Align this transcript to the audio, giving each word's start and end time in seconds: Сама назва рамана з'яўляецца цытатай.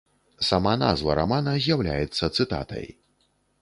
Сама 0.47 0.73
назва 0.85 1.17
рамана 1.21 1.55
з'яўляецца 1.69 2.33
цытатай. 2.37 2.85